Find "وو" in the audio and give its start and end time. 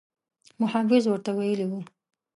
1.67-1.79